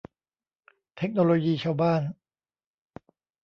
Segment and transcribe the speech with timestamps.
[0.97, 2.01] เทคโนโลยีชาวบ้าน